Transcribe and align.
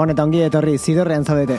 Gabon 0.00 0.14
eta 0.14 0.24
ongi 0.24 0.38
etorri 0.40 0.78
zidorrean 0.80 1.26
zaudete. 1.28 1.58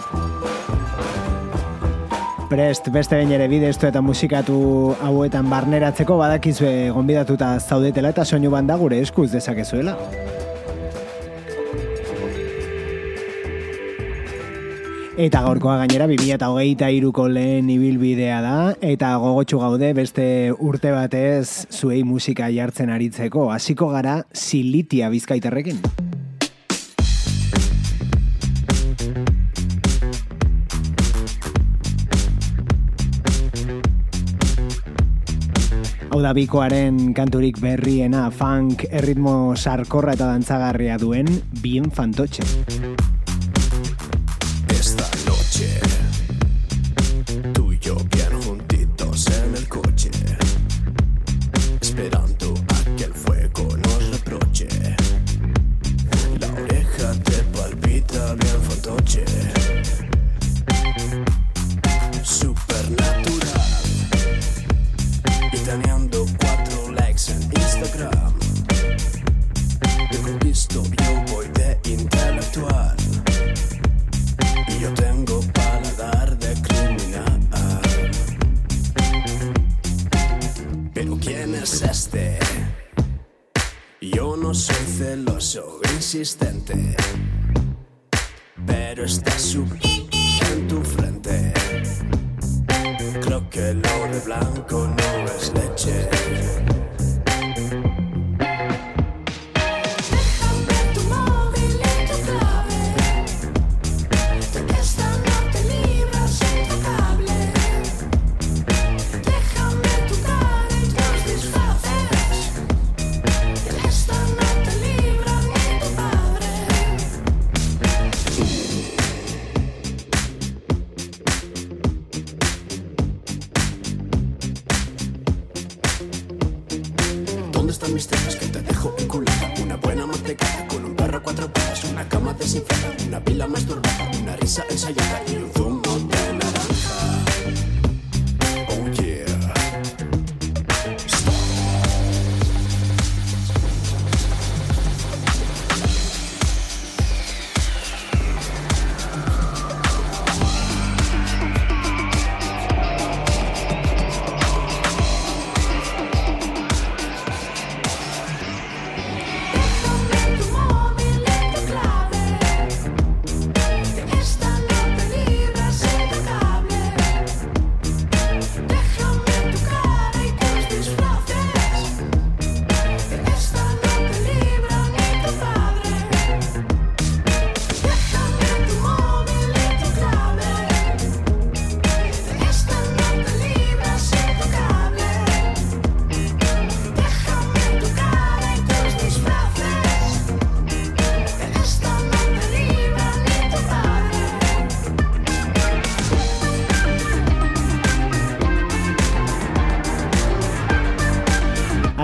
Prest, 2.50 2.88
beste 2.90 3.20
bain 3.20 3.30
ere 3.36 3.46
bidestu 3.46 3.86
eta 3.86 4.02
musikatu 4.02 4.56
hauetan 4.98 5.46
barneratzeko 5.52 6.18
badakizue 6.18 6.90
gonbidatuta 6.96 7.52
zaudetela 7.60 8.10
eta 8.16 8.26
soinu 8.26 8.50
banda 8.50 8.80
gure 8.82 8.98
eskuz 9.06 9.28
dezakezuela. 9.36 9.94
Eta 15.22 15.46
gaurkoa 15.46 15.78
gainera 15.84 16.10
2008 16.10 16.90
iruko 16.98 17.28
lehen 17.30 17.70
ibilbidea 17.70 18.42
da, 18.42 18.60
eta 18.82 19.14
gogotsu 19.22 19.62
gaude 19.62 19.94
beste 19.94 20.26
urte 20.58 20.98
batez 20.98 21.68
zuei 21.70 22.02
musika 22.02 22.50
jartzen 22.50 22.90
aritzeko. 22.90 23.52
Hasiko 23.54 23.94
gara 23.94 24.24
silitia 24.34 25.14
bizkaiterrekin. 25.14 26.10
Hau 36.12 36.20
da 36.20 36.34
bikoaren 36.36 37.14
kanturik 37.16 37.62
berriena 37.64 38.26
funk 38.36 38.82
erritmo 39.00 39.54
sarkorra 39.56 40.12
eta 40.18 40.26
dantzagarria 40.28 40.98
duen 41.00 41.30
bien 41.64 41.88
fantotxe. 41.88 42.44
Esta 44.76 45.08
noche 45.24 45.70
tú 47.54 47.72
y 47.72 47.80
yo 47.80 47.96
bien 48.12 48.42
juntitos 48.44 49.26
en 49.28 49.56
el 49.56 49.70
coche 49.70 50.12
esperando 51.80 52.56
a 52.68 52.98
que 52.98 53.06
el 53.06 53.14
fuego 53.14 53.78
nos 53.78 54.12
reproche 54.12 54.68
La 56.42 56.48
oreja 56.62 57.14
te 57.24 57.40
palpita 57.56 58.36
bien 58.36 58.62
fantoche 58.68 59.24
existente. 86.14 86.74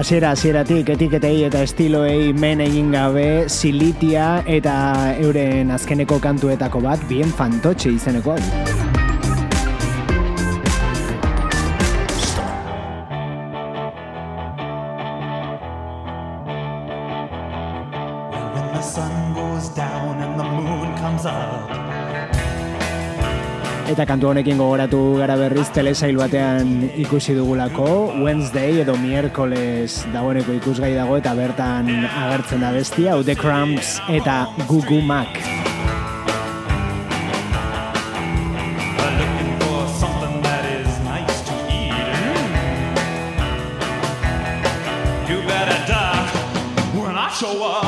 Hasiera 0.08 0.30
hasieratik 0.32 0.88
etiketei 0.94 1.42
eta 1.44 1.60
estiloei 1.68 2.30
men 2.32 2.62
egin 2.64 2.94
gabe 2.96 3.26
silitia 3.52 4.30
eta 4.56 4.78
euren 5.26 5.76
azkeneko 5.76 6.22
kantuetako 6.24 6.80
bat 6.88 7.04
bien 7.12 7.36
fantotxe 7.42 7.92
izeneko 7.98 8.38
hau. 8.38 8.67
Eta 23.98 24.06
kantu 24.06 24.28
honekin 24.30 24.60
gogoratu 24.62 24.98
gara 25.18 25.34
berriz 25.40 25.72
telesail 25.74 26.20
batean 26.22 26.84
ikusi 27.02 27.34
dugulako. 27.34 28.14
Wednesday 28.22 28.84
edo 28.84 28.94
miércoles 29.02 30.04
dagoeneko 30.14 30.54
ikusgai 30.60 30.92
dago 30.94 31.18
eta 31.18 31.34
bertan 31.34 31.90
agertzen 32.06 32.62
da 32.62 32.70
bestia 32.78 33.18
The 33.18 33.34
Cramps 33.34 33.98
eta 34.06 34.54
Gugu 34.70 35.02
Mac. 35.02 35.42
Show 47.38 47.62
up. 47.62 47.87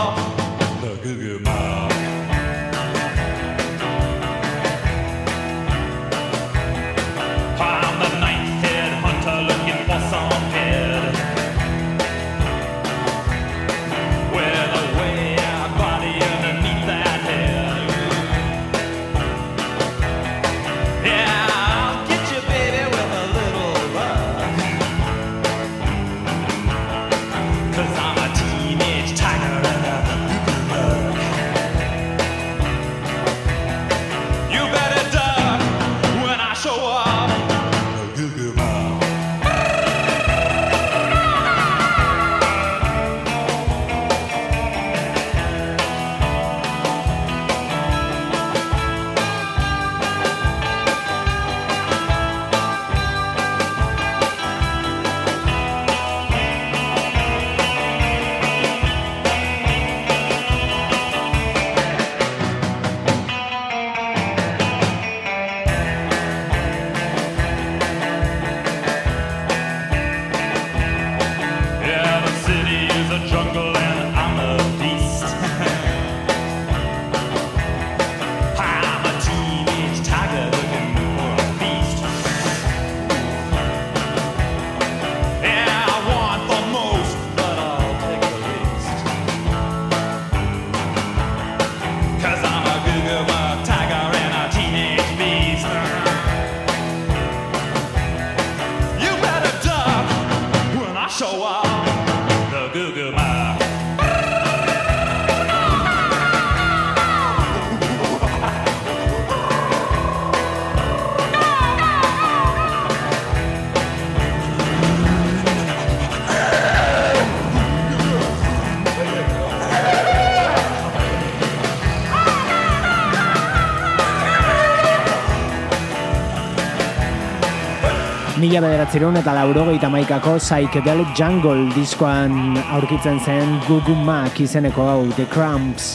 Mila 128.59 128.73
bederatzeron 128.73 129.15
eta 129.15 129.31
laurogeita 129.31 129.87
maikako 129.87 130.33
Psychedelic 130.35 131.13
Jungle 131.15 131.69
diskoan 131.71 132.57
aurkitzen 132.75 133.15
zen 133.23 133.53
Gugu 133.63 133.93
Mac 133.95 134.35
izeneko 134.43 134.83
hau, 134.83 135.05
The 135.15 135.23
Cramps. 135.31 135.93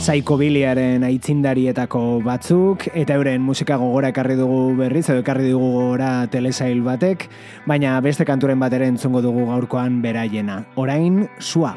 Psychobiliaren 0.00 1.04
aitzindarietako 1.04 2.22
batzuk, 2.24 2.88
eta 2.96 3.20
euren 3.20 3.44
musika 3.44 3.76
gogora 3.76 4.08
ekarri 4.14 4.38
dugu 4.40 4.72
berriz, 4.80 5.04
edo 5.10 5.20
ekarri 5.20 5.52
dugu 5.52 5.68
gogora 5.74 6.24
telesail 6.32 6.80
batek, 6.80 7.28
baina 7.68 7.98
beste 8.00 8.24
kanturen 8.24 8.56
bat 8.56 8.72
ere 8.72 8.88
entzungo 8.88 9.20
dugu 9.20 9.50
gaurkoan 9.52 10.00
beraiena. 10.00 10.62
Orain, 10.80 11.26
sua. 11.44 11.76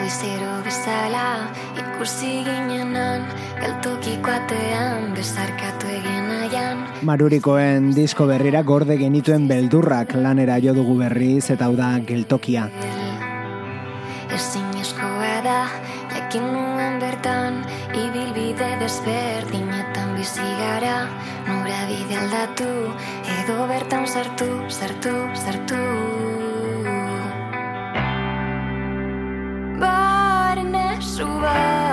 Goizero 0.00 0.37
bezala 0.68 1.48
ikusi 1.80 2.44
ginenan 2.44 3.24
Galtokiko 3.56 4.32
atean 4.34 5.14
besarkatu 5.16 5.88
egin 5.88 6.28
aian 6.42 6.82
Marurikoen 7.08 7.88
disko 7.96 8.26
berrira 8.28 8.60
gorde 8.70 8.98
genituen 9.00 9.46
beldurrak 9.48 10.12
lanera 10.26 10.58
jo 10.64 10.74
dugu 10.76 10.98
berriz 11.00 11.48
eta 11.54 11.70
hau 11.70 11.76
da 11.78 11.88
geltokia. 12.10 12.66
Ezin 14.36 14.68
eskoa 14.82 15.32
da 15.46 15.58
jakin 16.12 16.44
nuen 16.52 17.00
bertan 17.00 17.62
Ibilbide 17.96 18.68
desberdinetan 18.82 20.14
bizi 20.20 20.52
gara. 20.60 21.00
Nora 21.48 21.80
bide 21.88 22.20
aldatu 22.26 22.70
edo 23.38 23.58
bertan 23.72 24.06
sartu, 24.06 24.52
sartu, 24.68 25.16
sartu. 25.46 25.82
Barne 29.80 30.27
survive. 31.18 31.87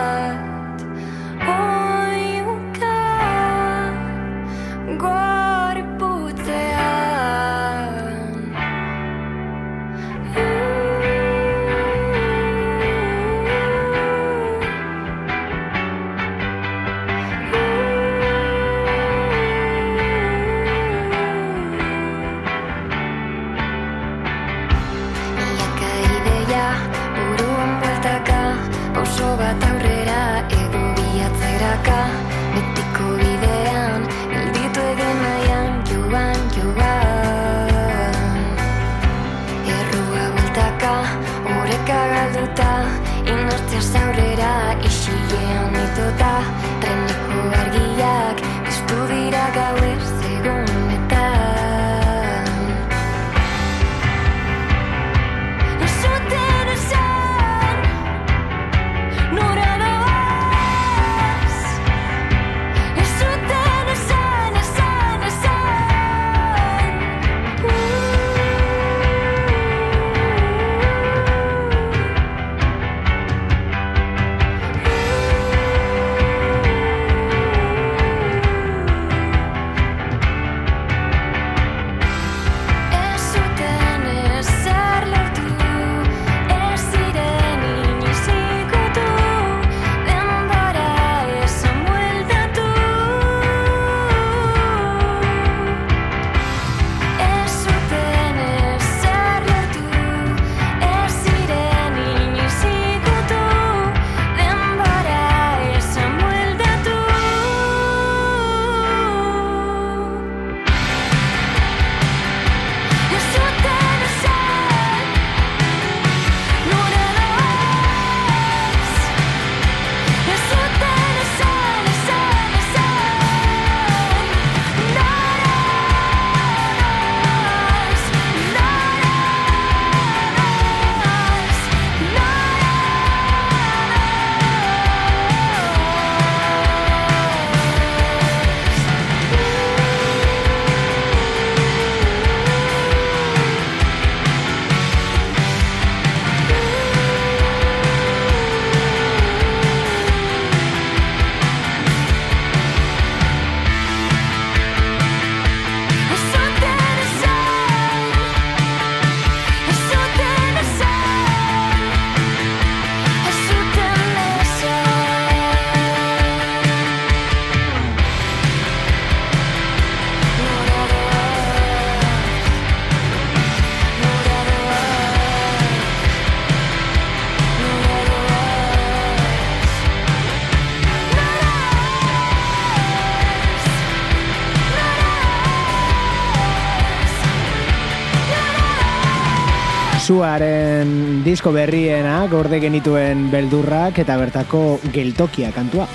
Suaren 190.16 190.92
disko 191.26 191.52
berriena 191.52 192.22
gorde 192.32 192.62
genituen 192.64 193.26
beldurrak 193.34 194.00
eta 194.06 194.16
bertako 194.22 194.62
geltokia 194.96 195.52
kantua. 195.52 195.90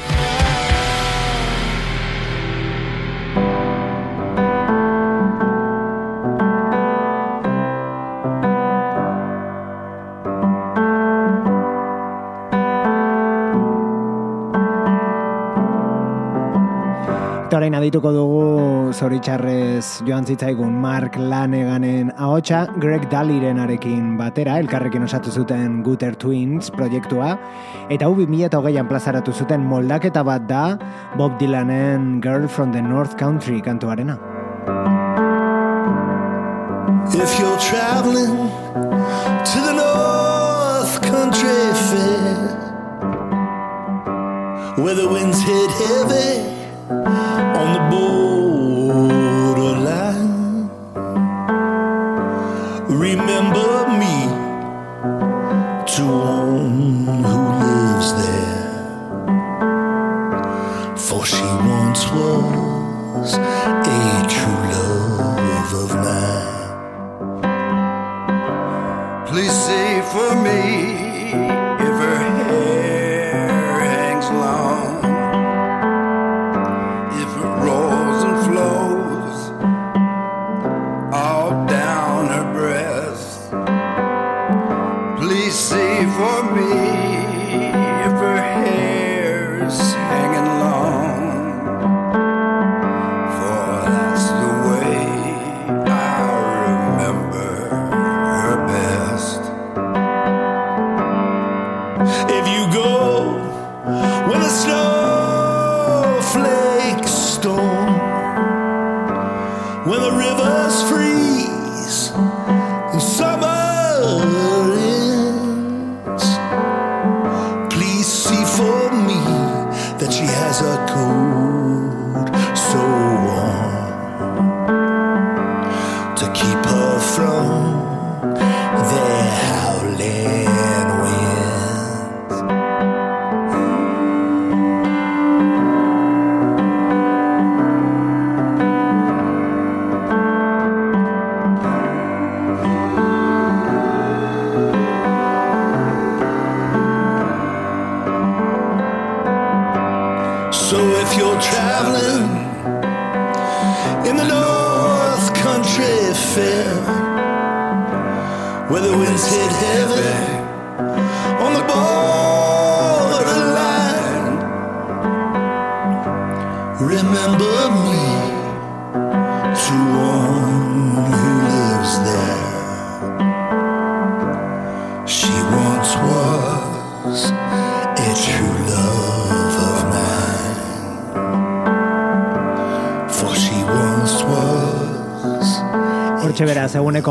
Orain 17.61 17.75
adituko 17.77 18.09
dugu 18.15 18.93
zoritxarrez 18.97 20.01
joan 20.07 20.25
zitzaigun 20.25 20.73
Mark 20.81 21.19
Laneganen 21.21 22.09
ahotsa 22.17 22.63
Greg 22.81 23.03
Daliren 23.13 23.59
arekin 23.61 24.15
batera, 24.17 24.55
elkarrekin 24.63 25.03
osatu 25.05 25.29
zuten 25.29 25.83
Gutter 25.85 26.15
Twins 26.17 26.71
proiektua, 26.73 27.35
eta 27.93 28.07
hau 28.09 28.15
2008an 28.17 28.89
plazaratu 28.89 29.35
zuten 29.37 29.67
moldaketa 29.69 30.23
bat 30.25 30.47
da 30.49 30.63
Bob 31.19 31.37
Dylanen 31.37 32.23
Girl 32.25 32.49
from 32.49 32.73
the 32.73 32.81
North 32.81 33.19
Country 33.21 33.61
kantuarena. 33.61 34.17
If 37.13 37.37
you're 37.39 37.61
traveling 37.61 38.49
to 39.51 39.59
the 39.69 39.75
North 39.77 40.97
Country 41.05 41.61
Fair, 41.91 42.41
where 44.81 44.95
the 44.95 45.09
winds 45.13 45.43
hit 45.43 45.71
heavy 45.83 46.60
on 46.91 47.73
the 47.73 47.91
borderline, 47.91 48.40
freeze. 110.71 112.30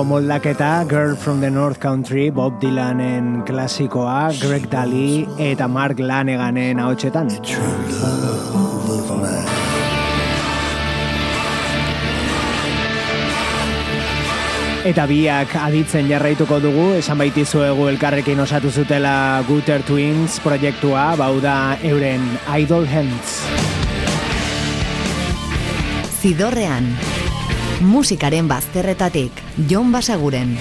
Moldaketa 0.10 0.88
Girl 0.90 1.16
from 1.16 1.40
the 1.40 1.50
North 1.52 1.80
Country, 1.80 2.32
Bob 2.32 2.60
Dylanen 2.60 3.46
klasikoa, 3.46 4.34
Greg 4.42 4.66
Daly 4.70 5.28
eta 5.38 5.68
Mark 5.68 6.00
Laneganen 6.00 6.80
ahotsetan. 6.80 7.28
mine. 9.20 9.70
Eta 14.90 15.04
biak 15.06 15.52
aditzen 15.60 16.08
jarraituko 16.10 16.58
dugu, 16.64 16.86
esan 16.98 17.20
baitizuegu 17.22 17.90
elkarrekin 17.92 18.40
osatu 18.40 18.72
zutela 18.72 19.44
Gutter 19.46 19.84
Twins 19.86 20.40
proiektua, 20.42 21.12
bau 21.20 21.36
da 21.44 21.76
euren 21.84 22.26
Idol 22.56 22.88
Hands. 22.90 23.38
Zidorrean. 26.20 26.94
Musikaren 27.80 28.48
bazterretatik, 28.50 29.32
Jon 29.70 29.92
Basaguren. 29.92 30.58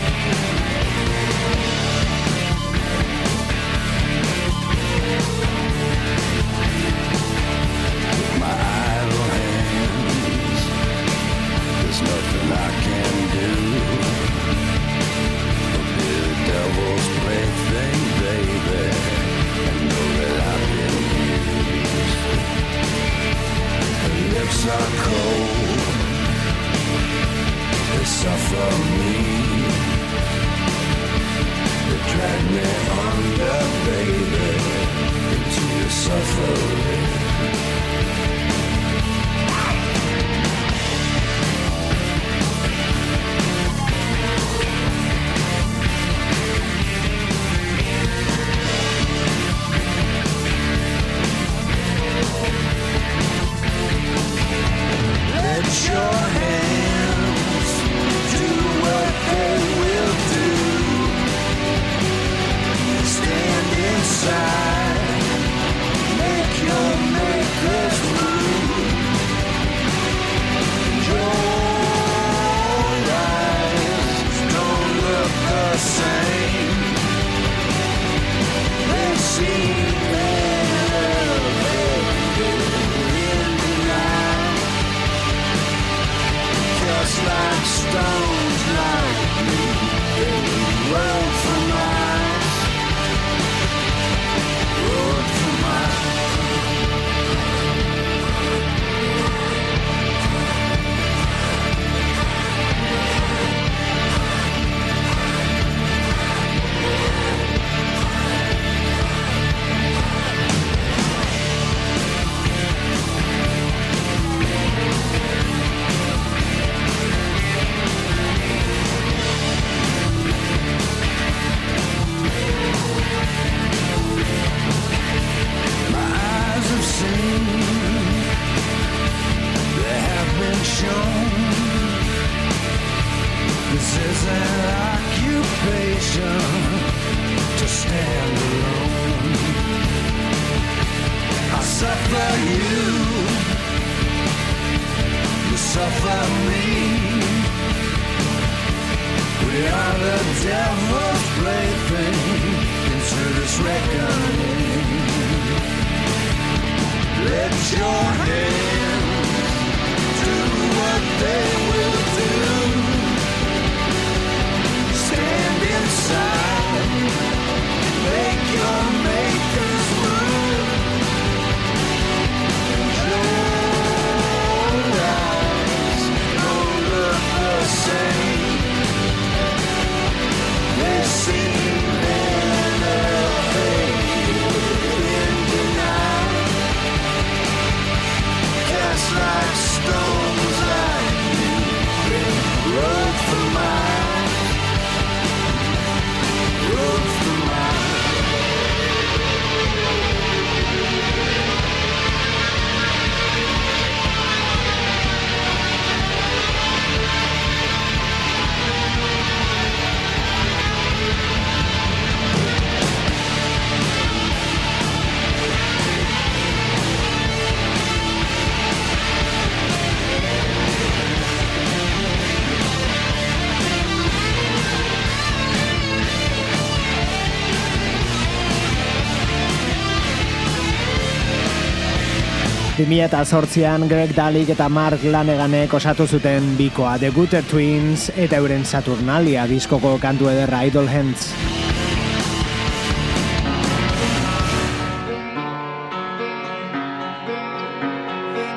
2008an 232.88 233.84
Greg 233.84 234.14
Dalik 234.16 234.48
eta 234.54 234.64
Mark 234.72 235.02
Laneganek 235.04 235.74
osatu 235.76 236.06
zuten 236.08 236.54
bikoa 236.56 236.94
The 236.96 237.10
Gutter 237.12 237.44
Twins 237.44 238.06
eta 238.16 238.38
euren 238.40 238.64
Saturnalia 238.64 239.42
diskoko 239.44 239.98
kantu 240.00 240.30
ederra 240.32 240.62
Idol 240.64 240.88
Hands. 240.88 241.26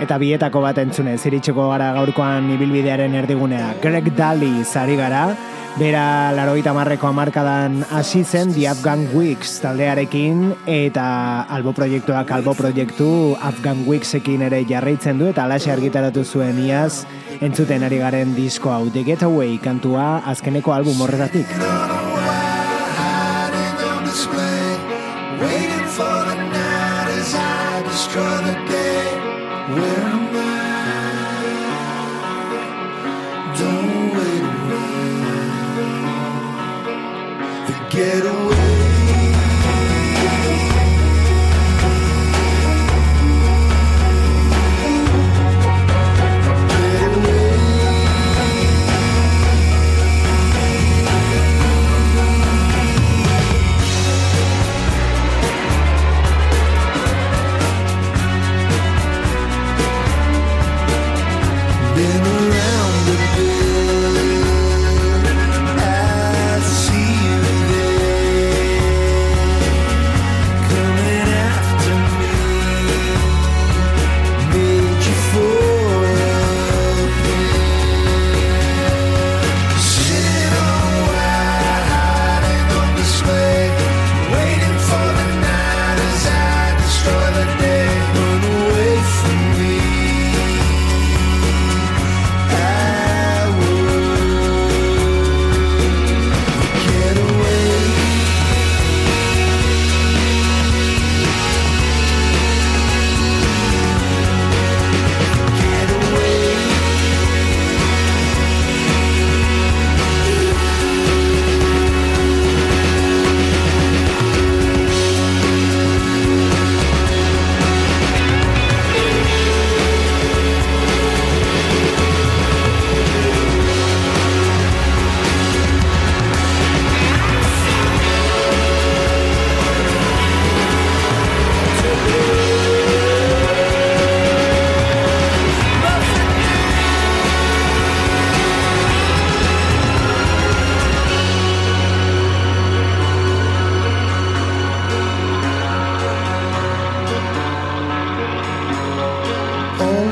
Eta 0.02 0.15
bietako 0.17 0.63
bat 0.63 0.80
entzunez, 0.80 1.20
iritsuko 1.28 1.67
gara 1.74 1.91
gaurkoan 2.00 2.48
ibilbidearen 2.56 3.20
erdigunea 3.20 3.74
Greg 3.84 4.13
Daly 4.15 4.63
zari 4.63 4.96
gara, 4.96 5.28
bera 5.80 6.32
laroita 6.36 6.74
marreko 6.76 7.08
amarkadan 7.08 7.82
hasi 7.90 8.24
zen 8.24 8.52
The 8.54 8.68
Afghan 8.72 9.08
Weeks 9.16 9.60
taldearekin, 9.64 10.52
eta 10.68 11.48
albo 11.48 11.74
proiektuak 11.74 12.32
albo 12.36 12.54
proiektu 12.58 13.38
Afghan 13.40 13.86
Weeksekin 13.88 14.44
ere 14.50 14.64
jarraitzen 14.68 15.22
du, 15.22 15.32
eta 15.32 15.48
alaxe 15.48 15.72
argitaratu 15.72 16.26
zuen 16.26 16.60
iaz, 16.66 17.06
entzuten 17.40 17.88
ari 17.88 18.02
garen 18.04 18.36
disko 18.36 18.74
hau 18.74 18.86
The 18.92 19.06
Getaway 19.08 19.58
kantua 19.64 20.18
azkeneko 20.34 20.76
album 20.76 21.06
horretatik. 21.08 22.11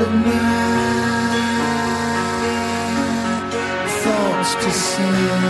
All 0.00 0.06
of 0.06 0.12
my 0.14 0.30
thoughts 4.02 4.54
to 4.54 4.70
send. 4.70 5.49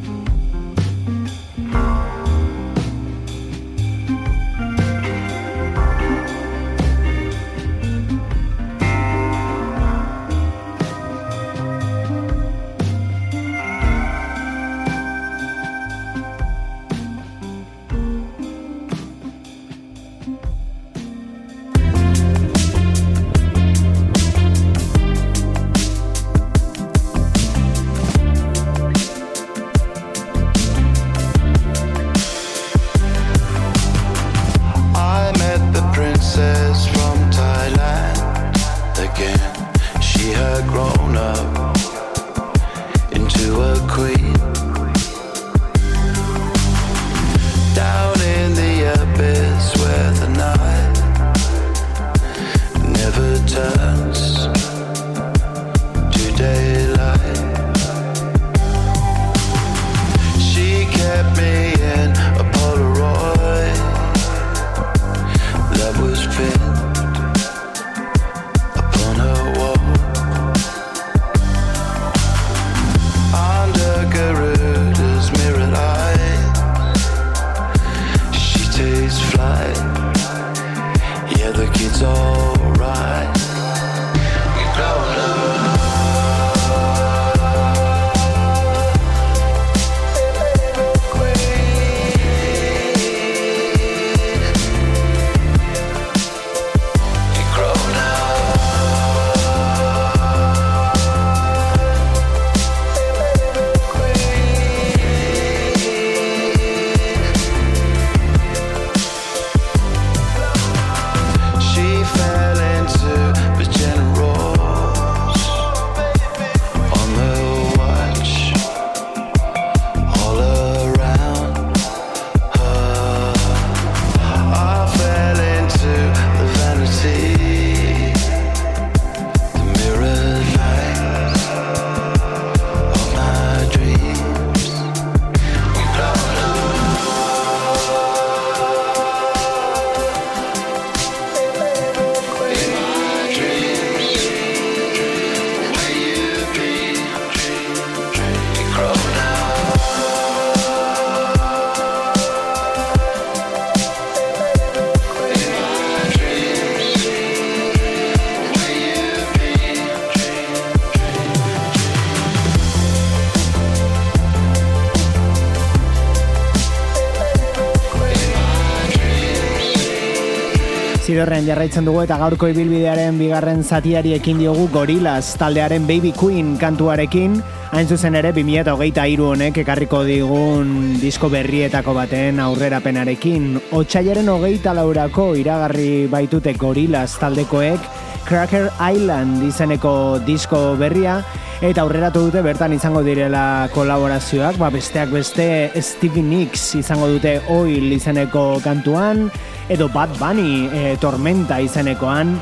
Zidorren 171.11 171.43
jarraitzen 171.43 171.83
dugu 171.83 172.05
eta 172.05 172.15
gaurko 172.15 172.47
ibilbidearen 172.47 173.17
bigarren 173.19 173.65
zatiari 173.67 174.13
ekin 174.15 174.37
diogu 174.39 174.69
Gorillaz 174.71 175.33
taldearen 175.35 175.83
Baby 175.83 176.13
Queen 176.15 176.53
kantuarekin, 176.61 177.33
hain 177.75 177.89
zuzen 177.91 178.15
ere 178.15 178.31
20hogeita 178.37 179.03
iru 179.11 179.25
honek 179.33 179.59
ekarriko 179.65 180.05
digun 180.07 180.71
disko 181.01 181.27
berrietako 181.33 181.97
baten 181.97 182.39
aurrerapenarekin. 182.39 183.57
Otsailaren 183.75 184.31
hogeita 184.31 184.71
laurako 184.77 185.33
iragarri 185.35 186.07
baitute 186.07 186.55
Gorillaz 186.55 187.17
taldekoek 187.19 187.91
Cracker 188.23 188.69
Island 188.79 189.43
izeneko 189.43 189.93
disko 190.23 190.77
berria, 190.79 191.19
eta 191.61 191.83
aurreratu 191.83 192.23
dute 192.25 192.41
bertan 192.41 192.73
izango 192.73 193.03
direla 193.05 193.69
kolaborazioak, 193.75 194.57
ba 194.57 194.71
besteak 194.73 195.11
beste 195.13 195.45
Stevie 195.77 196.25
Nicks 196.25 196.73
izango 196.79 197.05
dute 197.11 197.35
Oil 197.53 197.93
izeneko 197.93 198.57
kantuan, 198.65 199.27
edo 199.69 199.87
Bad 199.93 200.17
Bunny 200.17 200.65
e, 200.73 200.97
Tormenta 200.97 201.61
izenekoan, 201.61 202.33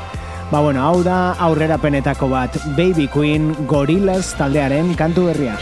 ba 0.50 0.64
bueno, 0.64 0.80
hau 0.88 1.04
da 1.04 1.36
aurrerapenetako 1.36 2.32
bat 2.32 2.56
Baby 2.78 3.10
Queen 3.12 3.52
Gorillaz 3.68 4.32
taldearen 4.40 4.96
kantu 4.96 5.28
berria. 5.28 5.60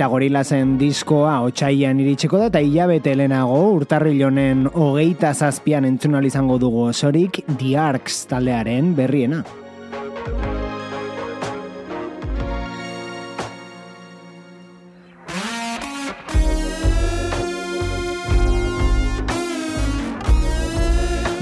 Eta 0.00 0.06
gorilazen 0.08 0.78
diskoa 0.80 1.34
otxaian 1.44 1.98
iritsiko 2.00 2.38
da 2.40 2.46
eta 2.48 2.62
hilabete 2.64 3.12
lehenago 3.20 3.58
urtarril 3.74 4.22
honen 4.30 4.62
hogeita 4.70 5.34
zazpian 5.34 5.84
entzun 5.84 6.16
ahal 6.16 6.24
izango 6.24 6.56
dugu 6.62 6.86
osorik 6.88 7.42
The 7.50 7.74
Arcs 7.76 8.22
taldearen 8.30 8.94
berriena. 8.96 9.42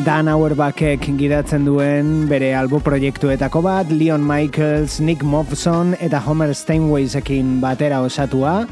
Dan 0.08 0.24
Auerbachek 0.32 1.02
gidatzen 1.18 1.66
duen 1.68 2.30
bere 2.30 2.54
albo 2.56 2.78
proiektuetako 2.80 3.60
bat, 3.60 3.90
Leon 3.92 4.22
Michaels, 4.24 5.02
Nick 5.04 5.20
Mofson 5.20 5.90
eta 6.00 6.16
Homer 6.24 6.54
Steinwaysekin 6.56 7.58
batera 7.60 7.98
osatua, 8.00 8.62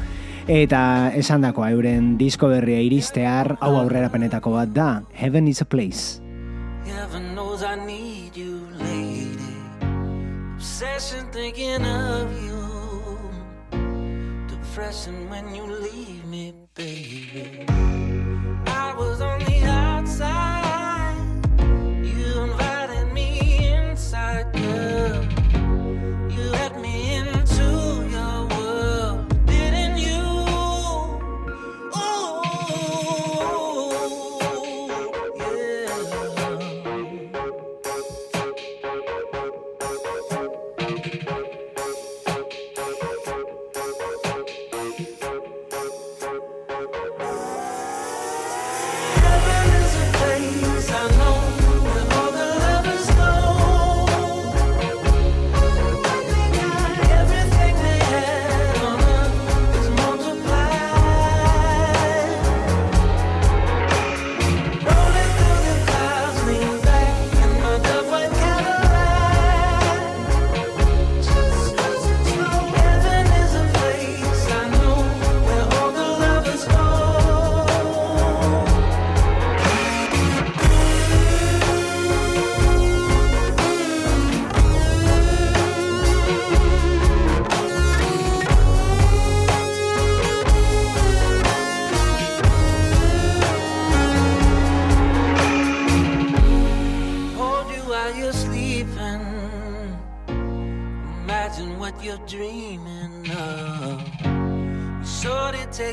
eta 0.49 1.11
esandakoa 1.13 1.69
euren 1.75 2.15
disko 2.17 2.49
berria 2.49 2.81
iristear, 2.81 3.51
hau 3.61 3.69
aurrerapenetako 3.83 4.55
bat 4.55 4.73
da, 4.73 4.89
Heaven 5.13 5.45
is 5.47 5.61
a 5.61 5.69
Place. 5.69 6.17
Heaven 6.89 7.35
knows 7.35 7.61
I 7.61 7.75
need 7.85 8.33
you, 8.33 8.65
lady. 8.81 9.37
Obsession 10.57 11.29
thinking 11.29 11.85
of 11.85 12.33
you. 12.41 12.65
Depression 14.49 15.29
when 15.29 15.53
you 15.53 15.69
leave 15.69 16.25
me, 16.25 16.55
baby. 16.73 17.69
I 18.65 18.95
was 18.97 19.21
on 19.21 19.37
the 19.45 19.61
outside. 19.69 20.56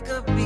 could 0.04 0.26
be 0.26 0.43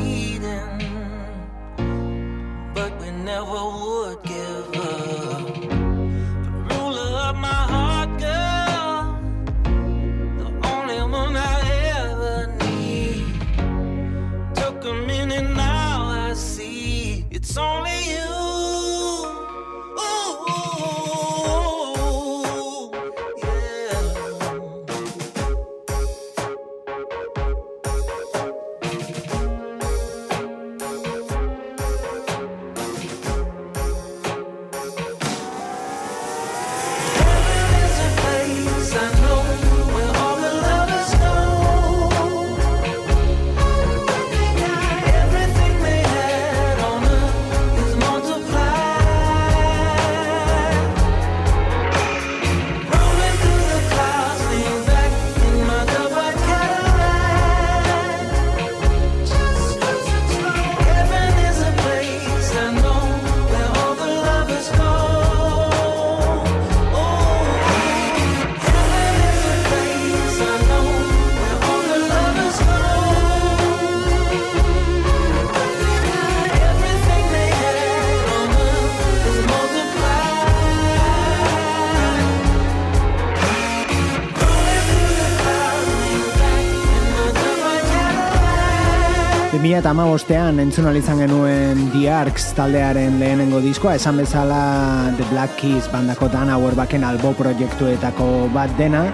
2008an 89.59 90.61
entzun 90.63 90.87
izan 90.95 91.19
genuen 91.19 91.79
The 91.91 92.05
Arcs 92.15 92.53
taldearen 92.55 93.17
lehenengo 93.19 93.59
diskoa, 93.59 93.97
esan 93.99 94.21
bezala 94.21 95.11
The 95.19 95.27
Black 95.33 95.57
Keys 95.59 95.89
bandako 95.91 96.29
Dan 96.31 96.53
Auerbaken 96.55 97.03
albo 97.03 97.33
proiektuetako 97.35 98.49
bat 98.55 98.71
dena, 98.79 99.09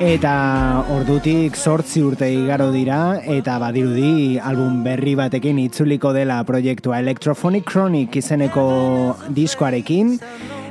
eta 0.00 0.32
ordutik 0.94 1.58
sortzi 1.58 2.00
urte 2.00 2.30
igaro 2.32 2.70
dira, 2.72 3.20
eta 3.20 3.58
badirudi 3.60 4.38
album 4.38 4.80
berri 4.86 5.12
batekin 5.20 5.60
itzuliko 5.66 6.14
dela 6.16 6.38
proiektua 6.48 7.02
Electrophonic 7.04 7.68
Chronic 7.68 8.16
izeneko 8.22 8.64
diskoarekin, 9.36 10.16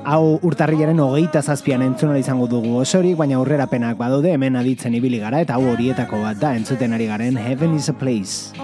Hau 0.09 0.39
urtarrilaren 0.47 0.97
hogeita 1.03 1.41
zazpian 1.43 1.83
entzun 1.83 2.15
izango 2.17 2.47
dugu 2.49 2.77
osorik, 2.79 3.17
baina 3.19 3.35
aurrerapenak 3.37 3.97
badaude 3.99 4.31
hemen 4.31 4.55
aditzen 4.55 4.95
ibili 4.95 5.19
gara, 5.21 5.43
eta 5.43 5.59
hau 5.59 5.73
horietako 5.73 6.23
bat 6.23 6.39
da 6.39 6.55
entzuten 6.55 6.95
ari 6.95 7.05
garen 7.11 7.37
Heaven 7.37 7.75
is 7.75 7.89
a 7.91 7.93
Place. 7.93 8.55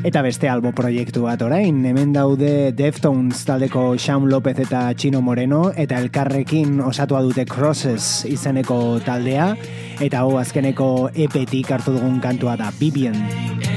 Eta 0.00 0.22
beste 0.24 0.48
albo 0.48 0.70
proiektu 0.72 1.26
bat 1.26 1.42
orain, 1.44 1.82
hemen 1.84 2.14
daude 2.14 2.72
Deftones 2.72 3.42
taldeko 3.44 3.98
Shaun 3.98 4.30
Lopez 4.32 4.56
eta 4.64 4.86
Chino 4.96 5.20
Moreno, 5.20 5.66
eta 5.76 5.98
elkarrekin 6.00 6.80
osatua 6.80 7.20
dute 7.26 7.44
Crosses 7.44 8.24
izeneko 8.24 9.00
taldea, 9.04 9.50
eta 10.00 10.24
hau 10.24 10.38
azkeneko 10.40 11.10
epetik 11.12 11.74
hartu 11.76 11.98
dugun 11.98 12.16
kantua 12.24 12.56
da 12.56 12.72
Vivian. 12.80 13.69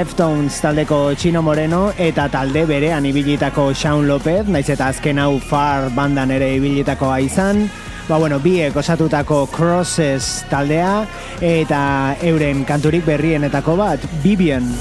Deftones 0.00 0.62
taldeko 0.64 1.12
Chino 1.12 1.42
Moreno 1.44 1.90
eta 2.00 2.24
talde 2.32 2.62
berean 2.64 3.04
ibilitako 3.04 3.66
Shaun 3.76 4.06
Lopez, 4.08 4.46
naiz 4.48 4.64
eta 4.72 4.86
azken 4.94 5.20
hau 5.20 5.34
far 5.44 5.90
bandan 5.92 6.32
ere 6.32 6.48
ibilitakoa 6.56 7.18
izan, 7.26 7.66
ba 8.08 8.16
bueno, 8.16 8.38
biek 8.40 8.78
osatutako 8.80 9.42
Crosses 9.52 10.46
taldea 10.48 11.02
eta 11.44 11.82
euren 12.32 12.64
kanturik 12.64 13.04
berrienetako 13.04 13.76
bat, 13.82 14.08
Vivian. 14.24 14.72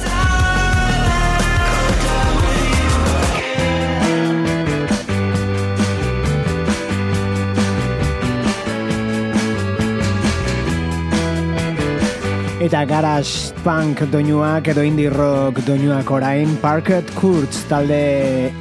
Eta 12.70 12.84
garage 12.86 13.50
punk 13.66 14.04
doinuak 14.14 14.68
edo 14.70 14.84
indie 14.86 15.10
rock 15.10 15.58
doinuak 15.66 16.12
orain 16.14 16.52
Parket 16.62 17.10
Kurtz 17.18 17.64
talde 17.66 17.98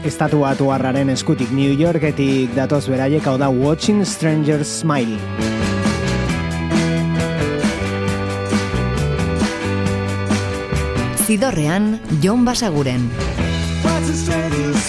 estatuatu 0.08 0.70
harraren 0.72 1.12
eskutik 1.12 1.52
New 1.52 1.74
Yorketik 1.76 2.54
datoz 2.56 2.86
beraiek 2.88 3.28
hau 3.28 3.36
da 3.36 3.50
Watching 3.52 4.00
Strangers 4.08 4.80
Smile. 4.80 5.20
Zidorrean, 11.28 12.00
Jon 12.24 12.48
Basaguren. 12.48 13.10
What's 13.84 14.88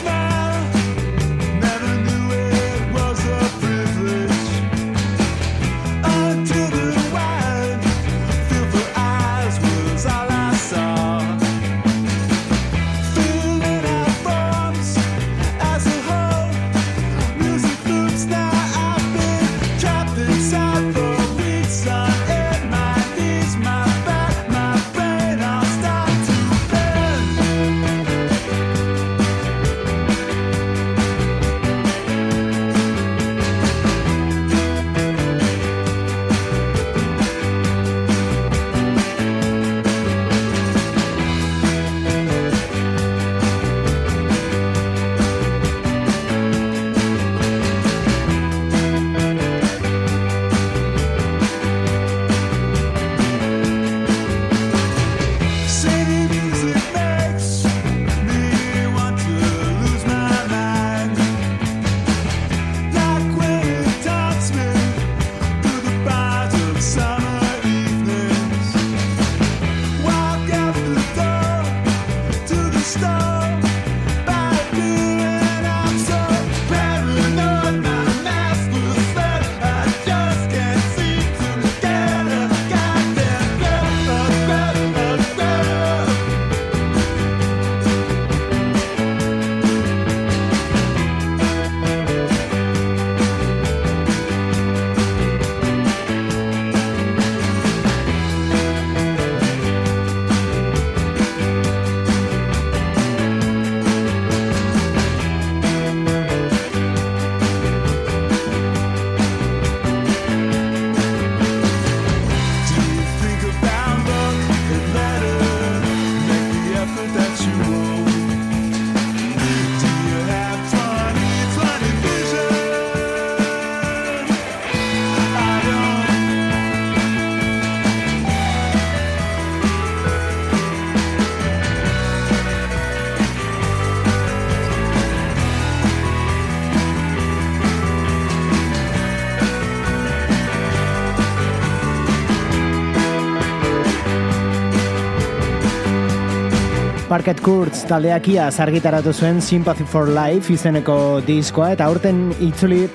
Parket 147.29 147.43
Kurtz 147.45 147.83
taldeak 147.85 148.25
iaz 148.33 148.55
argitaratu 148.57 149.11
zuen 149.13 149.37
Sympathy 149.37 149.85
for 149.85 150.07
Life 150.09 150.49
izeneko 150.49 150.95
diskoa 151.27 151.75
eta 151.75 151.85
aurten 151.85 152.31
itzuli 152.41 152.87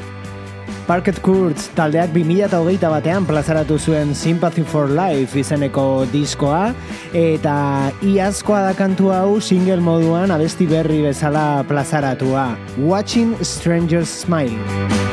Parket 0.89 1.20
Kurtz 1.22 1.68
taldeak 1.78 2.11
2008 2.16 2.91
batean 2.97 3.28
plazaratu 3.30 3.78
zuen 3.78 4.11
Sympathy 4.18 4.66
for 4.66 4.91
Life 4.91 5.39
izeneko 5.39 5.87
diskoa 6.11 6.72
eta 7.14 7.55
iazkoa 8.03 8.64
da 8.72 8.74
kantu 8.74 9.14
hau 9.14 9.39
single 9.39 9.78
moduan 9.78 10.35
abesti 10.35 10.66
berri 10.66 11.05
bezala 11.07 11.62
plazaratua. 11.70 12.57
Watching 12.91 13.39
Strangers 13.39 14.11
Smile 14.26 15.03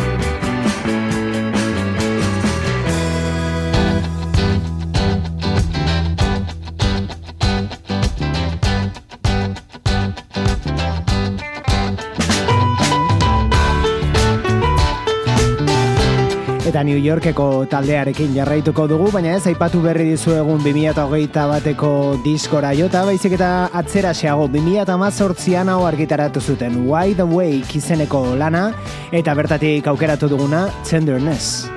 New 16.83 16.97
Yorkeko 16.97 17.65
taldearekin 17.69 18.33
jarraituko 18.35 18.87
dugu, 18.89 19.09
baina 19.13 19.33
ez 19.37 19.45
aipatu 19.49 19.81
berri 19.83 20.07
dizuegun 20.11 20.61
2008 20.63 21.45
bateko 21.51 21.91
diskora 22.25 22.71
jota, 22.77 23.03
baizik 23.07 23.35
eta 23.37 23.69
atzera 23.81 24.13
xeago 24.17 24.47
2008an 24.53 25.71
hau 25.73 25.85
argitaratu 25.87 26.41
zuten 26.41 26.79
Wide 26.89 27.21
Awake 27.25 27.77
izeneko 27.79 28.23
lana, 28.39 28.71
eta 29.11 29.35
bertatik 29.35 29.87
aukeratu 29.87 30.29
duguna 30.31 30.67
Tenderness. 30.87 31.69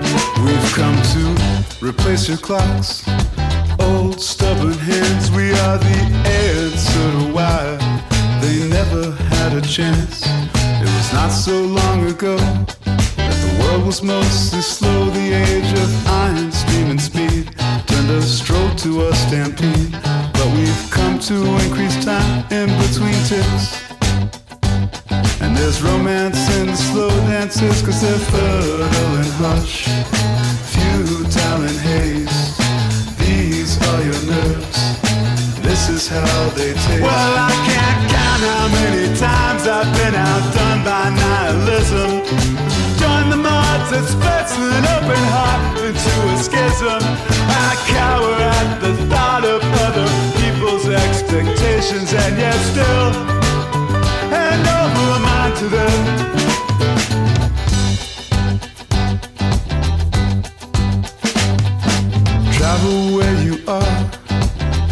We've 0.44 0.72
come 0.74 0.96
to 1.14 1.86
replace 1.86 2.28
your 2.28 2.38
clocks. 2.38 3.04
Old 3.80 4.20
stubborn 4.20 4.78
hands, 4.78 5.30
we 5.30 5.52
are 5.66 5.78
the 5.78 6.00
answer 6.54 7.10
why 7.32 7.76
they 8.40 8.68
never 8.68 9.12
had 9.36 9.52
a 9.52 9.62
chance. 9.62 10.24
It 10.80 10.88
was 10.88 11.12
not 11.12 11.30
so 11.30 11.60
long 11.60 12.06
ago 12.06 12.36
the 13.54 13.64
world 13.64 13.86
was 13.86 14.02
mostly 14.02 14.60
slow. 14.60 15.10
The 15.10 15.32
age 15.32 15.72
of 15.72 16.08
iron, 16.08 16.50
steam, 16.52 16.90
and 16.90 17.00
speed 17.00 17.50
turned 17.86 18.10
a 18.10 18.22
stroll 18.22 18.70
to 18.76 19.08
a 19.08 19.14
stampede. 19.14 19.92
But 20.32 20.48
we've 20.54 20.90
come 20.90 21.18
to 21.20 21.34
increase 21.64 22.04
time 22.04 22.44
in 22.50 22.68
between 22.82 23.18
ticks. 23.24 23.84
And 25.40 25.56
there's 25.56 25.82
romance 25.82 26.40
in 26.56 26.68
the 26.68 26.76
slow 26.76 27.10
dances 27.28 27.82
Cause 27.82 28.00
they're 28.00 28.18
fertile 28.18 29.14
and 29.22 29.32
hush 29.42 29.84
Futile 30.72 31.62
and 31.68 31.78
haze 31.78 32.56
These 33.18 33.76
are 33.88 34.02
your 34.02 34.22
nerves 34.32 34.80
This 35.60 35.88
is 35.90 36.08
how 36.08 36.48
they 36.56 36.72
taste 36.72 37.02
Well, 37.02 37.34
I 37.36 37.52
can't 37.68 38.10
count 38.10 38.42
how 38.50 38.68
many 38.80 39.06
times 39.18 39.66
I've 39.66 39.92
been 39.98 40.14
outdone 40.14 40.84
by 40.84 41.10
nihilism 41.10 42.43
Join 43.44 43.52
the 43.52 43.60
mods 43.60 43.90
that 43.90 44.04
splits 44.08 44.56
an 44.56 44.84
open 44.96 45.22
heart 45.28 45.76
into 45.78 46.12
a 46.32 46.36
schism 46.36 47.02
I 47.48 47.76
cower 47.92 48.34
at 48.40 48.80
the 48.80 48.92
thought 49.08 49.44
of 49.44 49.60
other 49.84 50.08
people's 50.40 50.88
expectations 50.88 52.12
and 52.14 52.38
yet 52.38 52.58
still 52.72 53.12
hand 54.32 54.66
over 54.80 55.20
mind 55.20 55.56
to 55.60 55.68
them. 55.68 55.98
Travel 62.52 63.16
where 63.16 63.38
you 63.42 63.56
are. 63.68 64.10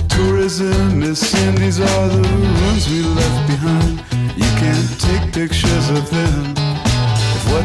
Tourism 0.08 1.02
is 1.02 1.18
sin. 1.18 1.54
These 1.54 1.80
are 1.80 2.08
the 2.08 2.22
rooms 2.28 2.88
we 2.88 3.02
left 3.02 3.46
behind. 3.48 4.02
You 4.36 4.50
can't 4.60 5.00
take 5.00 5.32
pictures 5.32 5.88
of 5.90 6.10
them. 6.10 6.61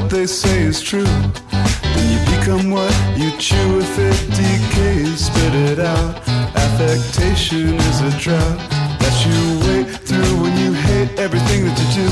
What 0.08 0.16
they 0.16 0.26
say 0.26 0.62
is 0.62 0.82
true, 0.82 1.04
then 1.04 2.08
you 2.14 2.20
become 2.38 2.72
what 2.72 2.96
you 3.18 3.30
chew. 3.38 3.82
If 3.82 4.00
it 4.00 4.18
decays, 4.40 5.26
spit 5.26 5.54
it 5.54 5.80
out. 5.80 6.16
Affectation 6.56 7.76
is 7.76 8.00
a 8.00 8.12
drought 8.18 8.58
that 9.04 9.16
you 9.28 9.60
wait 9.68 9.90
through 10.08 10.42
when 10.42 10.56
you 10.56 10.72
hate 10.72 11.20
everything 11.20 11.66
that 11.66 11.78
you 11.84 11.90
do. 12.00 12.10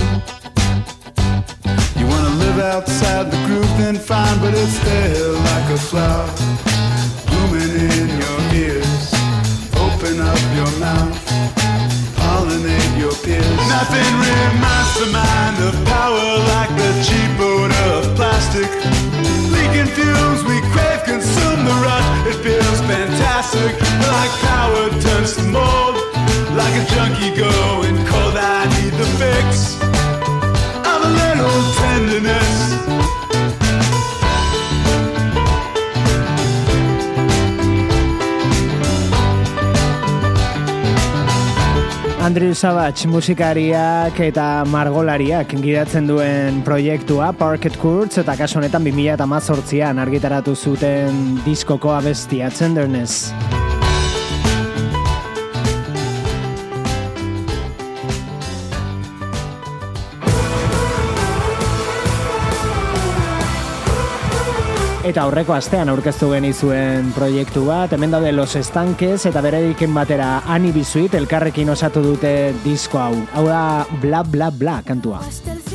You 1.98 2.06
wanna 2.06 2.36
live 2.36 2.60
outside 2.60 3.32
the 3.32 3.40
group, 3.48 3.70
then 3.80 3.96
fine, 3.96 4.40
but 4.40 4.54
it's 4.54 4.78
there 4.80 5.32
like 5.32 5.68
a 5.72 5.78
flower 5.80 6.28
blooming 7.32 7.80
in 7.80 8.10
your 8.20 8.40
ears. 8.60 9.14
Open 9.80 10.20
up 10.20 10.42
your 10.52 10.72
mouth, 10.84 11.16
pollinate 12.20 13.00
your 13.00 13.16
peers. 13.24 13.56
Nothing 13.72 14.12
reminds 14.20 15.00
the 15.00 15.08
mind 15.14 15.55
Andrew 42.36 42.52
Savage 42.52 43.08
musikariak 43.08 44.18
eta 44.26 44.66
margolariak 44.68 45.54
gidatzen 45.64 46.10
duen 46.10 46.60
proiektua 46.68 47.30
Parket 47.40 47.80
Courts 47.80 48.20
eta 48.20 48.36
kasu 48.36 48.60
honetan 48.60 48.84
2018an 48.84 50.04
argitaratu 50.04 50.60
zuten 50.60 51.38
diskoko 51.48 51.96
abestia 51.96 52.52
Tenderness. 52.52 53.32
Eta 65.06 65.22
aurreko 65.28 65.54
astean 65.54 65.92
aurkeztu 65.92 66.32
genizuen 66.32 67.12
proiektu 67.14 67.68
bat, 67.68 67.94
hemen 67.94 68.16
daude 68.16 68.32
Los 68.34 68.56
Estanques 68.58 69.28
eta 69.30 69.44
bereikin 69.46 69.94
batera 69.94 70.40
Ani 70.50 70.74
Bizuit 70.74 71.14
elkarrekin 71.14 71.70
osatu 71.70 72.02
dute 72.08 72.34
disko 72.66 73.04
hau. 73.04 73.14
Hau 73.38 73.46
da 73.46 73.64
bla 74.02 74.26
bla 74.26 74.50
bla 74.50 74.82
kantua. 74.88 75.22
Hasta 75.22 75.75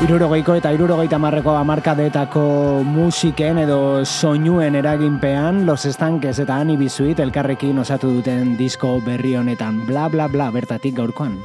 Irurogeiko 0.00 0.54
eta 0.56 0.70
irurogeita 0.72 1.18
marreko 1.20 1.52
amarkadetako 1.60 2.42
musiken 2.88 3.58
edo 3.60 4.00
soinuen 4.06 4.78
eraginpean 4.80 5.66
Los 5.68 5.84
Estanques 5.90 6.38
eta 6.40 6.56
Ani 6.56 6.78
Bizuit 6.80 7.20
elkarrekin 7.20 7.82
osatu 7.84 8.14
duten 8.14 8.54
disko 8.56 8.94
berri 9.04 9.34
honetan 9.36 9.82
bla 9.84 10.08
bla 10.08 10.30
bla 10.32 10.48
bertatik 10.56 10.96
gaurkoan. 10.96 11.36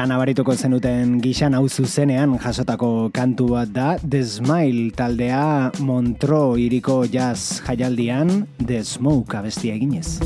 Eta 0.00 0.08
nabarituko 0.08 0.54
zenuten 0.56 1.18
gixan 1.20 1.52
hau 1.52 1.66
zuzenean 1.68 2.38
jasotako 2.40 3.10
kantu 3.12 3.50
bat 3.50 3.68
da 3.68 3.88
The 4.00 4.22
Smile 4.24 4.94
taldea 4.96 5.68
Montro 5.84 6.56
iriko 6.56 7.02
jazz 7.04 7.60
jaialdian 7.66 8.46
The 8.64 8.80
Smoke 8.80 9.36
abestia 9.36 9.76
eginez. 9.76 10.16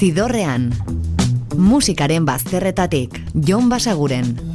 Zidorrean. 0.00 0.93
Musikaren 1.64 2.26
bazterretatik, 2.28 3.16
Jon 3.32 3.70
Basaguren. 3.70 4.53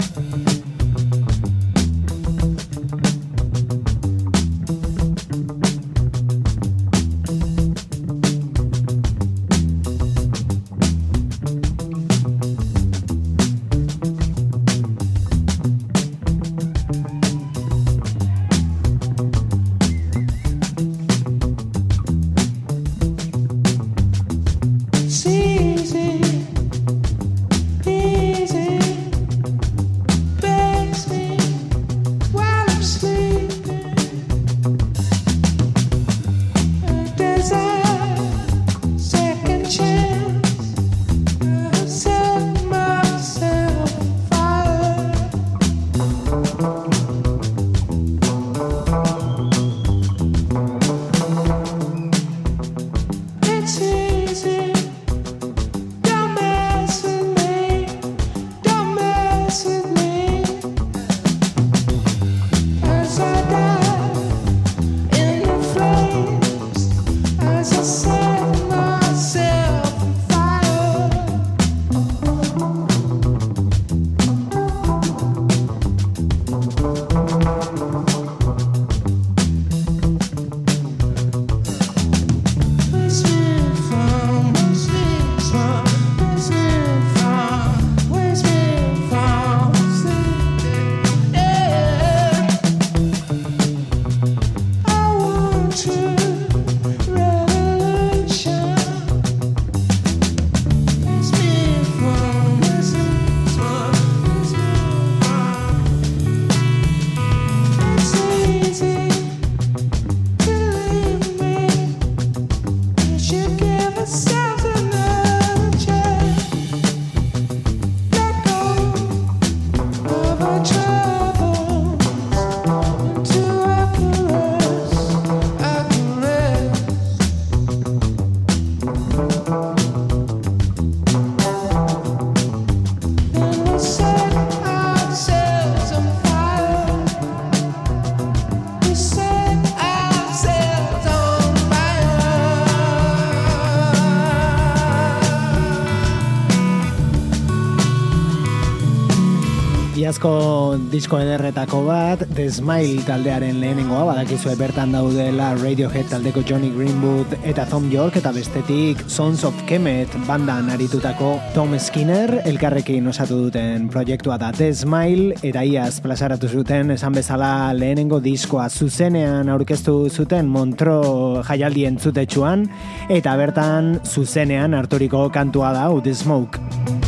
Disko 150.90 151.20
ederretako 151.22 151.84
bat, 151.86 152.24
The 152.36 152.48
Smile 152.52 153.04
taldearen 153.08 153.60
lehenengoa, 153.62 154.02
badakizue 154.08 154.56
bertan 154.60 154.92
daudela 154.96 155.52
Radiohead 155.60 156.10
taldeko 156.12 156.42
Johnny 156.48 156.72
Greenwood 156.74 157.36
eta 157.48 157.66
Tom 157.70 157.88
York, 157.94 158.18
eta 158.20 158.32
bestetik 158.36 159.04
Sons 159.08 159.44
of 159.48 159.58
Kemet 159.70 160.14
bandan 160.28 160.72
aritutako 160.74 161.36
Tom 161.56 161.76
Skinner, 161.80 162.40
elkarrekin 162.50 163.08
osatu 163.12 163.38
duten 163.46 163.90
proiektua 163.94 164.40
da 164.42 164.52
The 164.56 164.72
Smile, 164.74 165.38
eta 165.46 165.64
iaz 165.64 166.00
plazaratu 166.04 166.50
zuten 166.50 166.96
esan 166.98 167.18
bezala 167.18 167.72
lehenengo 167.78 168.20
diskoa 168.24 168.70
zuzenean 168.70 169.50
aurkeztu 169.50 169.98
zuten 170.10 170.50
Montro 170.50 171.44
jaialdi 171.48 171.86
entzutetsuan, 171.90 172.66
eta 173.10 173.38
bertan 173.40 174.00
zuzenean 174.06 174.74
harturiko 174.78 175.28
kantua 175.34 175.74
da, 175.78 175.90
The 176.04 176.16
Smoke. 176.16 176.99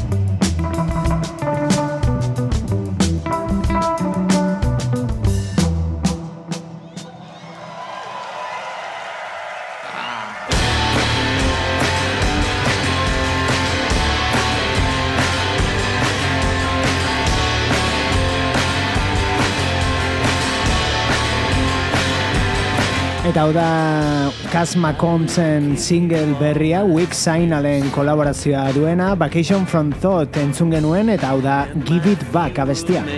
Hau 23.41 23.49
da 23.51 24.29
Cass 24.51 24.75
McCombsen 24.75 25.75
single 25.75 26.35
berria 26.37 26.83
Wick 26.85 27.15
Signalen 27.17 27.89
kolaborazioa 27.89 28.69
duena 28.75 29.15
Vacation 29.17 29.65
from 29.65 29.89
Thought 29.91 30.37
entzun 30.37 30.69
genuen 30.69 31.09
eta 31.09 31.31
hau 31.33 31.41
da 31.41 31.65
Give 31.73 32.11
It 32.11 32.21
Back 32.31 32.61
abestia. 32.61 33.01
If 33.01 33.17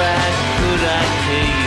I 0.00 0.34
could, 0.58 0.82
I'd 0.82 1.63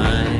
mine. 0.00 0.39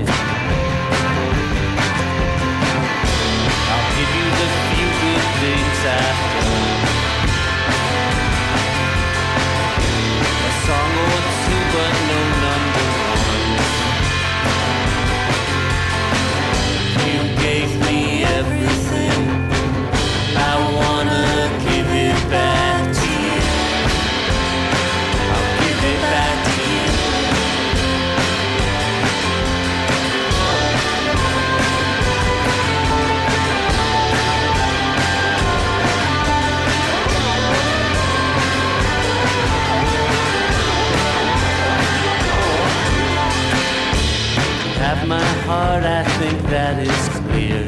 heart, 45.50 45.84
I 45.84 46.02
think 46.18 46.38
that 46.54 46.76
is 46.78 47.02
clear. 47.26 47.66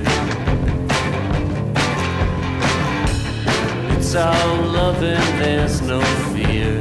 It's 3.94 4.14
all 4.14 4.56
love 4.78 5.02
and 5.02 5.30
there's 5.42 5.76
no 5.92 6.00
fear. 6.30 6.72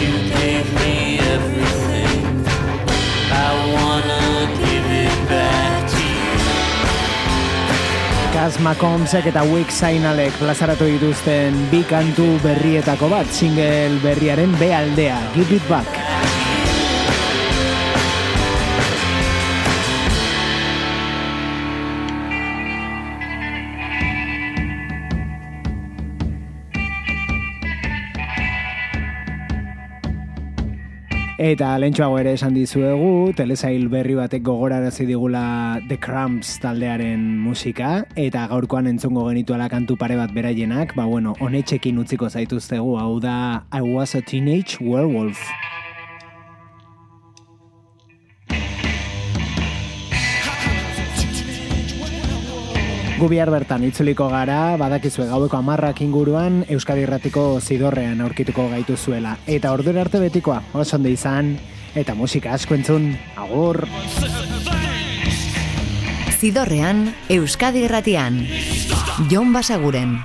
You 0.00 0.14
gave 0.38 0.66
me 0.80 0.94
everything, 1.34 2.22
I 3.46 3.50
wanna 3.74 4.24
give 4.64 4.88
it 5.04 5.16
back 5.28 5.90
to 5.92 6.00
you. 6.00 6.40
Kazma 8.36 8.74
Komsek 8.80 9.28
eta 9.32 9.44
Wix 9.52 9.82
Zainalek 9.82 10.40
plazaratu 10.40 10.88
dituzten 10.94 11.60
bi 11.74 11.84
kantu 11.92 12.30
berrietako 12.46 13.12
bat, 13.12 13.28
single 13.42 14.00
berriaren 14.06 14.56
B 14.60 14.72
aldea, 14.80 15.20
Give 15.36 15.60
It 15.60 15.68
Back. 15.68 16.03
Eta 31.44 31.74
lentsuago 31.76 32.16
ere 32.16 32.30
esan 32.38 32.54
dizuegu, 32.56 33.34
telesail 33.36 33.90
berri 33.92 34.14
batek 34.16 34.46
gogorarazi 34.46 35.04
digula 35.04 35.42
The 35.90 35.98
Cramps 36.00 36.54
taldearen 36.62 37.26
musika, 37.42 37.90
eta 38.16 38.46
gaurkoan 38.48 38.88
entzungo 38.88 39.26
genituela 39.28 39.68
kantu 39.68 39.98
pare 40.00 40.16
bat 40.16 40.32
beraienak, 40.32 40.96
ba 40.96 41.04
bueno, 41.04 41.36
honetxekin 41.44 42.00
utziko 42.00 42.32
zaituztegu, 42.32 42.96
hau 42.96 43.20
da 43.20 43.36
I 43.76 43.84
was 43.84 44.16
a 44.16 44.24
teenage 44.24 44.80
werewolf. 44.80 45.44
Gu 53.24 53.30
bihar 53.32 53.48
bertan 53.48 53.80
itzuliko 53.88 54.26
gara, 54.28 54.76
badakizue 54.76 55.24
gaueko 55.30 55.56
amarrak 55.56 56.02
inguruan 56.04 56.58
Euskadi 56.68 57.06
Irratiko 57.06 57.56
zidorrean 57.56 58.20
aurkituko 58.20 58.66
gaitu 58.68 58.98
zuela. 59.00 59.38
Eta 59.48 59.70
ordura 59.72 60.02
arte 60.02 60.20
betikoa, 60.20 60.58
oso 60.76 60.98
ondo 60.98 61.08
izan, 61.08 61.54
eta 61.96 62.12
musika 62.12 62.52
asko 62.52 62.76
entzun, 62.76 63.14
agur! 63.40 63.86
Zidorrean, 66.36 67.06
Euskadi 67.32 67.86
Irratian. 67.88 68.42
Jon 69.32 69.56
Basaguren. 69.56 70.18